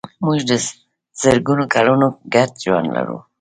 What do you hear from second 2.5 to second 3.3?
ژوند لرو.